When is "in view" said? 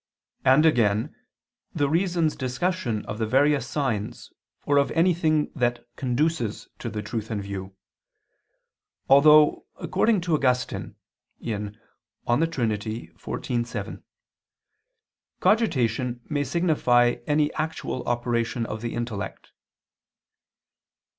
7.29-7.75